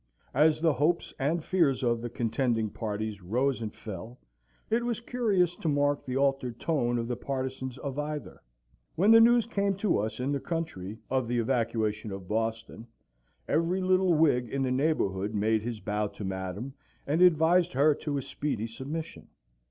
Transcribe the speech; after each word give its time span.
As 0.33 0.61
the 0.61 0.73
hopes 0.73 1.13
and 1.19 1.43
fears 1.43 1.83
of 1.83 2.01
the 2.01 2.09
contending 2.09 2.71
parties 2.71 3.21
rose 3.21 3.61
and 3.61 3.71
fell, 3.71 4.17
it 4.67 4.83
was 4.83 4.99
curious 4.99 5.55
to 5.57 5.67
mark 5.69 6.03
the 6.03 6.17
altered 6.17 6.59
tone 6.59 6.97
of 6.97 7.07
the 7.07 7.15
partisans 7.15 7.77
of 7.77 7.99
either. 7.99 8.41
When 8.95 9.11
the 9.11 9.21
news 9.21 9.45
came 9.45 9.75
to 9.75 9.99
us 9.99 10.19
in 10.19 10.31
the 10.31 10.39
country 10.39 10.97
of 11.11 11.27
the 11.27 11.37
evacuation 11.37 12.11
of 12.11 12.27
Boston, 12.27 12.87
every 13.47 13.79
little 13.79 14.15
Whig 14.15 14.49
in 14.49 14.63
the 14.63 14.71
neighbourhood 14.71 15.35
made 15.35 15.61
his 15.61 15.79
bow 15.81 16.07
to 16.07 16.23
Madam, 16.25 16.73
and 17.05 17.21
advised 17.21 17.73
her 17.73 17.93
to 17.93 18.17
a 18.17 18.23
speedy 18.23 18.65
submission. 18.65 19.27